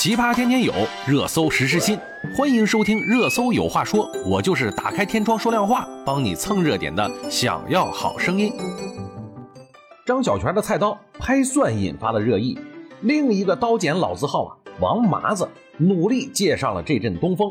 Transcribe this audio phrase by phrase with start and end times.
[0.00, 0.72] 奇葩天天有，
[1.08, 1.98] 热搜时时新。
[2.32, 7.10] 欢迎收听《热搜有话说》，我就是打开天窗说亮话，帮你蹭热点的。
[7.28, 8.52] 想要好声音。
[10.06, 12.56] 张小泉的菜刀拍蒜引发了热议，
[13.00, 15.48] 另一个刀剪老字号啊，王麻子
[15.78, 17.50] 努力借上了这阵东风。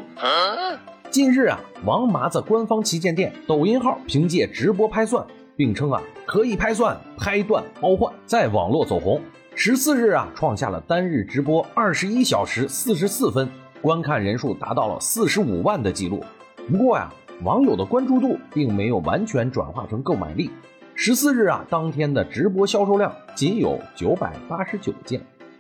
[1.12, 5.22] 近日啊，王麻子官方旗舰店抖音号凭借直播拍蒜，
[5.58, 9.20] 并称啊可以拍蒜，拍断包换，在网络走红。
[9.60, 13.50] 十四日啊，创下了单日直播二十一小时四十四分，
[13.82, 16.24] 观看人数达到了四十五万的记录。
[16.70, 17.12] 不过呀，
[17.42, 20.52] 网友的关注度并没有完全转化成购买力。
[20.94, 25.20] 十四日啊，当天的直播销售量仅有九百八十九件，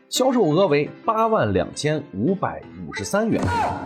[0.10, 3.44] 销售额为八万两千五百五十三元。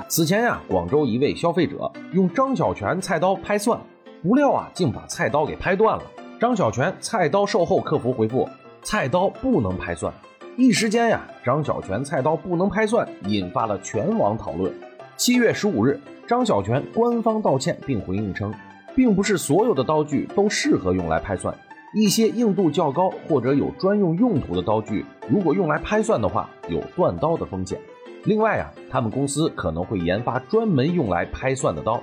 [0.10, 3.80] 此前呀，广州一位消费者用张小泉菜刀拍蒜，
[4.22, 6.04] 不料啊，竟把菜刀给拍断了。
[6.38, 8.46] 张小泉菜刀售后客服回复。
[8.84, 10.12] 菜刀不能拍蒜，
[10.58, 14.74] 一时间呀，张小泉菜刀不能拍蒜，引发了全网讨论。
[15.16, 18.52] 七月十五日，张小泉官方道歉并回应称，
[18.96, 21.56] 并不是所有的刀具都适合用来拍蒜，
[21.94, 27.80] 一些硬度较高或者有专用用途的刀具，如果用来拍蒜的话，有断刀的风险。
[28.24, 32.02] 另外啊，他们公司可能会研发专门用来拍蒜的刀。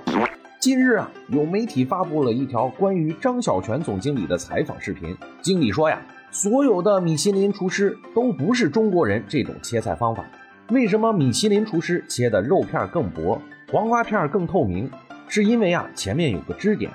[0.61, 6.01] 近日啊，有媒体发布了一条关于张小泉总经理的采访视频，经理说呀。
[6.31, 10.25] 所有的米其林厨师都不是中国人这种切菜方法。
[10.69, 14.89] 为什么米其林厨师切的肉片更薄，黄瓜片更透明？
[15.27, 16.91] 是因为啊前面有个支点，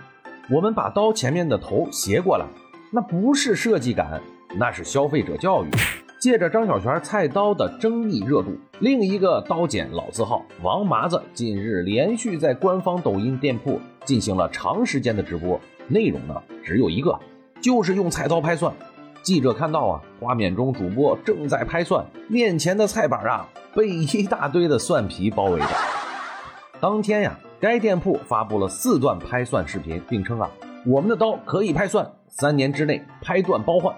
[0.49, 2.47] 我们把刀前面的头斜过来，
[2.93, 4.21] 那不是设计感，
[4.57, 5.69] 那是消费者教育。
[6.21, 17.19] 借着张小泉菜刀的争议热度，另一个刀剪老字号王麻子近日连续在官方抖音店铺进行了长时间的直播，内容呢只有一个，
[17.61, 18.73] 就是用菜刀拍蒜。
[19.25, 25.67] 记者看到啊，画面中主播正在拍蒜，面前的菜板啊被一大堆的蒜皮包围着。
[26.79, 30.51] 当天呀，该店铺发布了四段拍蒜视频，并称啊，
[30.85, 33.95] 我们的刀可以拍蒜，三年之内拍断包换。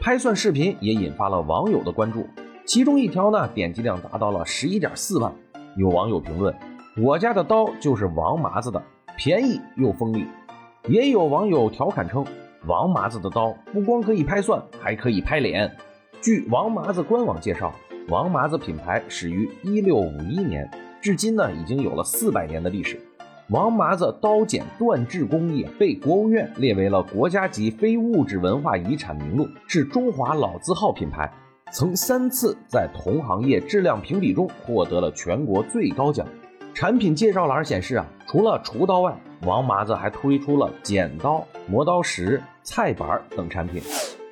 [0.00, 2.26] 拍蒜视频也引发了网友的关注，
[2.64, 5.30] 其中一条呢点击量达到了十一点四万。
[5.76, 6.54] 有网友评论
[6.96, 8.82] ：“我家的刀就是王麻子的，
[9.14, 10.26] 便宜又锋利。”
[10.88, 12.24] 也有网友调侃称。
[12.66, 15.70] 王麻子的刀不光可以拍蒜，还可以拍脸。
[16.22, 17.70] 据王麻子官网介绍，
[18.08, 20.66] 王麻子品牌始于一六五一年，
[20.98, 22.98] 至今呢已经有了四百年的历史。
[23.50, 31.30] 王麻子刀剪锻制工艺被国务院列为了国家级非物质文化遗产名录，是中华老字号品牌，
[31.70, 36.26] 曾三次在同行业质量评比中获得了全国最高奖。
[36.72, 39.14] 产品介绍栏显示啊，除了厨刀外，
[39.44, 42.42] 王麻子还推出了剪刀、磨刀石。
[42.66, 43.82] 菜板等产品。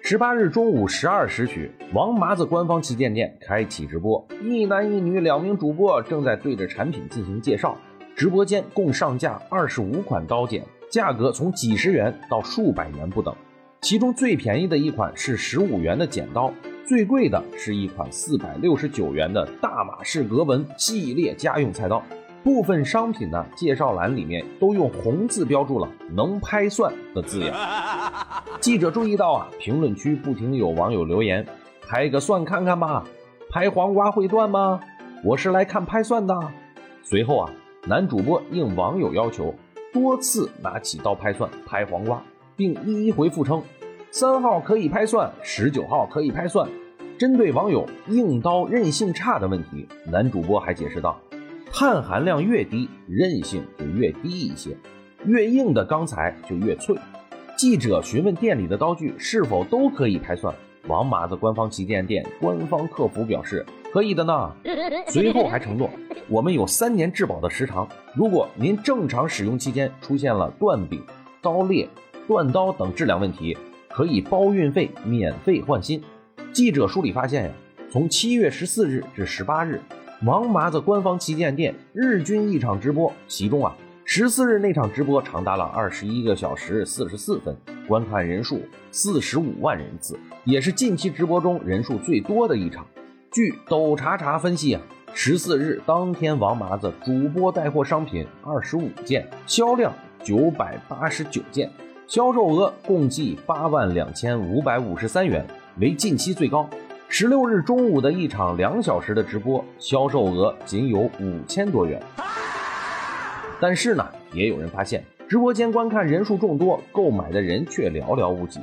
[0.01, 7.77] 十八日中午十二时许，王麻子官方旗舰店开启直播，一男一女两名主播正在对着产品进行介绍。
[8.17, 13.35] 直播间共上架二十五款刀剪，价格从几十元到数百元不等。
[13.83, 16.51] 其中最便宜的一款是十五元的剪刀，
[16.87, 22.03] 最贵的是一款四百六十九元的大马士革纹系列家用菜刀。
[22.43, 27.55] 部分商品呢，介绍栏里面都用红字标注了“能拍蒜”的字样。
[28.61, 31.47] 记者注意到啊，评论区不停有网友留言
[31.87, 33.05] ：“拍个蒜看看吧，
[33.49, 34.81] 拍黄瓜会断吗？
[35.25, 36.37] 我是来看拍蒜的。”
[37.05, 37.53] 随后啊，
[37.87, 39.55] 男主播应网友要求，
[39.93, 42.21] 多次拿起刀拍蒜、拍黄瓜，
[42.57, 43.63] 并一一回复称
[44.11, 46.69] ：“三号可以拍蒜，十九号可以拍蒜。”
[47.17, 51.17] 针对网友硬刀韧性差的问题，男主播还解释道。
[51.75, 54.77] 碳含量越低，韧性就越低一些，
[55.25, 56.95] 越硬的钢材就越脆。
[57.57, 60.55] 记者询问店里的刀具是否都可以拍蒜，
[60.87, 64.53] 王麻子官方旗舰店官方客服表示可以的呢。
[65.09, 65.89] 随后还承诺，
[66.29, 71.03] 我们有三年质保的时长，如果您正常使用期间出现了断柄、
[71.41, 71.89] 刀裂、
[72.29, 73.57] 断刀等质量问题，
[73.89, 76.03] 可以包运费，免费换新。
[76.53, 77.51] 记者梳理发现呀，
[77.91, 79.81] 从七月十四日至十八日。
[80.25, 83.75] 王麻子官方旗舰店日均一场直播，其中啊，
[84.05, 87.57] 十四日那场直播长达了二十一个小时四十四分，
[87.89, 88.63] 观看人数
[88.93, 92.87] 四十五万人次，也是近期直播中人数最多的一场。
[93.33, 94.83] 据抖查查分析啊，
[95.13, 99.93] 十四日当天王麻子主播带货商品二十五件，销量
[100.23, 101.69] 九百八十九件，
[102.07, 105.45] 销售额共计八万两千五百五十三元，
[105.81, 106.71] 为近期最高。
[107.15, 112.03] 十六日中午的一场两小时的直播，销售额仅有五千多元。
[113.61, 118.61] 但是呢，也有人发现，直播间观看人数众多，购买的人却寥寥无几。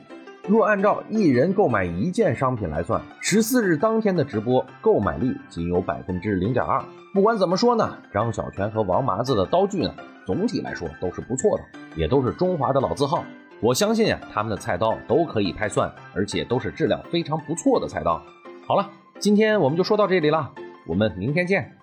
[0.47, 6.83] 若按照一人购买一件商品来算，十四日当天的直播购买力仅有百分之零点二。
[7.13, 9.93] 不管怎么说呢，张小泉和王麻子的刀具呢，
[10.25, 11.63] 总体来说都是不错的，
[11.95, 13.23] 也都是中华的老字号。
[13.61, 18.19] 我相信啊，他们的菜刀都可以拍蒜，而且都是质量非常不错的菜刀。
[18.69, 20.53] 好了，今天我们就说到这里了，
[20.85, 21.78] 我们明天见。